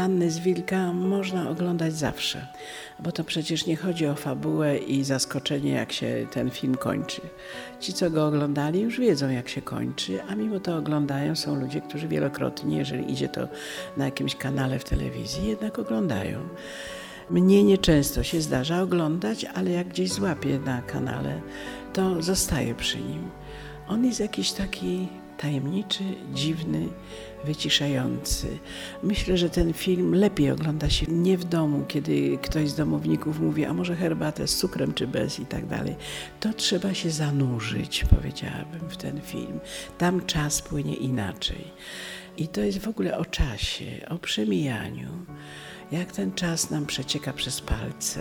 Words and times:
Pannę 0.00 0.30
z 0.30 0.38
Wilka 0.38 0.92
można 0.92 1.50
oglądać 1.50 1.94
zawsze, 1.94 2.46
bo 3.00 3.12
to 3.12 3.24
przecież 3.24 3.66
nie 3.66 3.76
chodzi 3.76 4.06
o 4.06 4.14
fabułę 4.14 4.78
i 4.78 5.04
zaskoczenie, 5.04 5.70
jak 5.70 5.92
się 5.92 6.26
ten 6.32 6.50
film 6.50 6.74
kończy. 6.74 7.20
Ci, 7.80 7.92
co 7.92 8.10
go 8.10 8.26
oglądali, 8.26 8.80
już 8.80 9.00
wiedzą, 9.00 9.30
jak 9.30 9.48
się 9.48 9.62
kończy, 9.62 10.22
a 10.22 10.34
mimo 10.34 10.60
to 10.60 10.76
oglądają. 10.76 11.36
Są 11.36 11.60
ludzie, 11.60 11.80
którzy 11.80 12.08
wielokrotnie, 12.08 12.78
jeżeli 12.78 13.12
idzie 13.12 13.28
to 13.28 13.48
na 13.96 14.04
jakimś 14.04 14.36
kanale 14.36 14.78
w 14.78 14.84
telewizji, 14.84 15.48
jednak 15.48 15.78
oglądają. 15.78 16.38
Mnie 17.30 17.64
nieczęsto 17.64 18.22
się 18.22 18.40
zdarza 18.40 18.82
oglądać, 18.82 19.44
ale 19.44 19.70
jak 19.70 19.88
gdzieś 19.88 20.12
złapię 20.12 20.58
na 20.58 20.82
kanale, 20.82 21.40
to 21.92 22.22
zostaję 22.22 22.74
przy 22.74 22.98
nim. 22.98 23.30
On 23.88 24.04
jest 24.04 24.20
jakiś 24.20 24.52
taki 24.52 25.08
tajemniczy, 25.40 26.04
dziwny, 26.34 26.88
wyciszający. 27.44 28.58
Myślę, 29.02 29.36
że 29.36 29.50
ten 29.50 29.72
film 29.72 30.14
lepiej 30.14 30.50
ogląda 30.50 30.90
się 30.90 31.06
nie 31.08 31.38
w 31.38 31.44
domu, 31.44 31.84
kiedy 31.88 32.38
ktoś 32.42 32.68
z 32.70 32.74
domowników 32.74 33.40
mówi, 33.40 33.64
a 33.64 33.72
może 33.72 33.96
herbatę 33.96 34.48
z 34.48 34.56
cukrem 34.56 34.94
czy 34.94 35.06
bez 35.06 35.40
i 35.40 35.46
tak 35.46 35.66
dalej. 35.66 35.96
To 36.40 36.52
trzeba 36.52 36.94
się 36.94 37.10
zanurzyć, 37.10 38.04
powiedziałabym, 38.04 38.88
w 38.88 38.96
ten 38.96 39.20
film. 39.20 39.60
Tam 39.98 40.26
czas 40.26 40.62
płynie 40.62 40.94
inaczej. 40.94 41.64
I 42.36 42.48
to 42.48 42.60
jest 42.60 42.78
w 42.78 42.88
ogóle 42.88 43.18
o 43.18 43.24
czasie, 43.24 44.06
o 44.08 44.18
przemijaniu, 44.18 45.10
jak 45.92 46.12
ten 46.12 46.32
czas 46.32 46.70
nam 46.70 46.86
przecieka 46.86 47.32
przez 47.32 47.60
palce, 47.60 48.20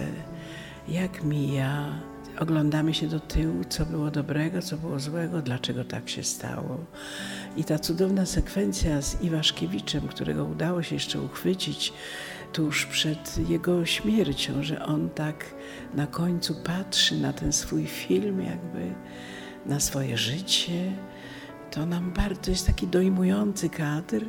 jak 0.88 1.24
mija, 1.24 2.02
oglądamy 2.40 2.94
się 2.94 3.08
do 3.08 3.20
tyłu, 3.20 3.64
co 3.70 3.86
było 3.86 4.12
dobrego, 4.12 4.62
co 4.62 4.78
było 4.78 5.00
złego, 5.00 5.42
dlaczego 5.42 5.84
tak 5.84 6.10
się 6.10 6.24
stało. 6.24 6.86
I 7.58 7.64
ta 7.64 7.80
cudowna 7.80 8.26
sekwencja 8.26 9.02
z 9.02 9.22
Iwaszkiewiczem, 9.22 10.08
którego 10.08 10.46
udało 10.46 10.84
się 10.84 10.96
jeszcze 10.96 11.22
uchwycić 11.22 11.94
tuż 12.54 12.86
przed 12.86 13.50
jego 13.50 13.86
śmiercią, 13.86 14.64
że 14.64 14.86
on 14.86 15.10
tak 15.10 15.46
na 15.94 16.08
końcu 16.08 16.56
patrzy 16.56 17.18
na 17.18 17.34
ten 17.34 17.54
swój 17.54 17.86
film, 17.86 18.42
jakby 18.42 18.94
na 19.66 19.80
swoje 19.80 20.18
życie. 20.18 20.92
To 21.72 21.86
nam 21.86 22.14
bardzo 22.14 22.52
jest 22.52 22.68
taki 22.68 22.88
dojmujący 22.88 23.70
kadr 23.70 24.26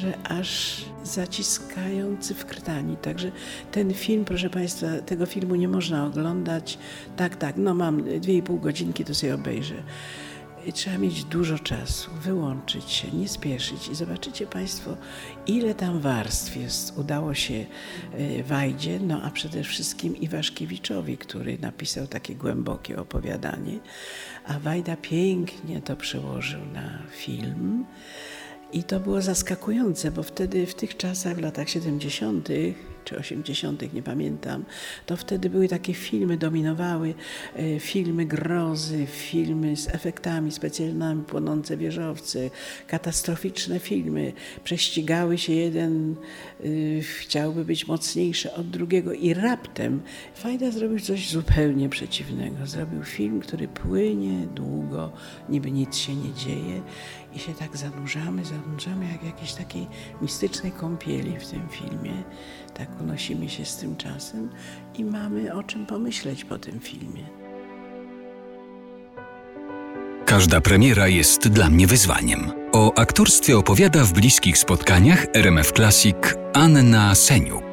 że 0.00 0.18
aż 0.24 0.84
zaciskający 1.04 2.34
w 2.34 2.46
krtani. 2.46 2.96
Także 2.96 3.32
ten 3.72 3.94
film, 3.94 4.24
proszę 4.24 4.50
Państwa, 4.50 4.86
tego 5.06 5.26
filmu 5.26 5.54
nie 5.54 5.68
można 5.68 6.06
oglądać. 6.06 6.78
Tak, 7.16 7.36
tak, 7.36 7.56
no 7.56 7.74
mam 7.74 8.20
dwie 8.20 8.36
i 8.36 8.42
pół 8.42 8.58
godzinki, 8.58 9.04
to 9.04 9.14
sobie 9.14 9.34
obejrzę. 9.34 9.82
I 10.66 10.72
trzeba 10.72 10.98
mieć 10.98 11.24
dużo 11.24 11.58
czasu, 11.58 12.10
wyłączyć 12.22 12.90
się, 12.90 13.10
nie 13.10 13.28
spieszyć 13.28 13.88
i 13.88 13.94
zobaczycie 13.94 14.46
Państwo, 14.46 14.96
ile 15.46 15.74
tam 15.74 16.00
warstw 16.00 16.56
jest. 16.56 16.98
Udało 16.98 17.34
się 17.34 17.66
e, 18.12 18.42
Wajdzie, 18.42 19.00
no 19.00 19.22
a 19.22 19.30
przede 19.30 19.62
wszystkim 19.62 20.16
Iwaszkiewiczowi, 20.16 21.18
który 21.18 21.58
napisał 21.58 22.06
takie 22.06 22.34
głębokie 22.34 22.98
opowiadanie, 22.98 23.78
a 24.46 24.58
Wajda 24.58 24.96
pięknie 24.96 25.80
to 25.82 25.96
przełożył 25.96 26.60
na 26.72 26.98
film. 27.10 27.84
I 28.72 28.84
to 28.84 29.00
było 29.00 29.22
zaskakujące, 29.22 30.10
bo 30.10 30.22
wtedy 30.22 30.66
w 30.66 30.74
tych 30.74 30.96
czasach, 30.96 31.36
w 31.36 31.40
latach 31.40 31.68
70., 31.68 32.48
czy 33.10 33.18
80., 33.18 33.94
nie 33.94 34.02
pamiętam, 34.02 34.64
to 35.06 35.16
wtedy 35.16 35.50
były 35.50 35.68
takie 35.68 35.94
filmy, 35.94 36.36
dominowały 36.36 37.14
e, 37.56 37.80
filmy 37.80 38.26
grozy, 38.26 39.06
filmy 39.06 39.76
z 39.76 39.88
efektami 39.88 40.52
specjalnymi, 40.52 41.24
płonące 41.24 41.76
wieżowce, 41.76 42.50
katastroficzne 42.86 43.78
filmy. 43.78 44.32
Prześcigały 44.64 45.38
się 45.38 45.52
jeden, 45.52 46.16
y, 46.64 47.00
chciałby 47.02 47.64
być 47.64 47.86
mocniejszy 47.86 48.52
od 48.52 48.70
drugiego 48.70 49.12
i 49.12 49.34
raptem 49.34 50.02
Fajda 50.34 50.70
zrobił 50.70 51.00
coś 51.00 51.30
zupełnie 51.30 51.88
przeciwnego. 51.88 52.66
Zrobił 52.66 53.04
film, 53.04 53.40
który 53.40 53.68
płynie 53.68 54.46
długo, 54.46 55.12
niby 55.48 55.70
nic 55.70 55.96
się 55.96 56.14
nie 56.14 56.32
dzieje 56.34 56.82
i 57.34 57.38
się 57.38 57.54
tak 57.54 57.76
zanurzamy, 57.76 58.44
zanurzamy 58.44 59.06
jak 59.12 59.20
w 59.20 59.26
jakiejś 59.26 59.52
takiej 59.52 59.86
mistycznej 60.22 60.72
kąpieli 60.72 61.36
w 61.38 61.46
tym 61.46 61.68
filmie. 61.68 62.22
Tak 62.74 62.99
unosimy 63.00 63.48
się 63.48 63.64
z 63.64 63.76
tym 63.76 63.96
czasem 63.96 64.48
i 64.98 65.04
mamy 65.04 65.54
o 65.54 65.62
czym 65.62 65.86
pomyśleć 65.86 66.44
po 66.44 66.58
tym 66.58 66.80
filmie. 66.80 67.24
Każda 70.26 70.60
premiera 70.60 71.08
jest 71.08 71.48
dla 71.48 71.70
mnie 71.70 71.86
wyzwaniem. 71.86 72.52
O 72.72 72.98
aktorstwie 72.98 73.58
opowiada 73.58 74.04
w 74.04 74.12
bliskich 74.12 74.58
spotkaniach 74.58 75.26
RMF 75.34 75.72
Classic 75.72 76.16
Anna 76.52 77.14
Seniuk. 77.14 77.69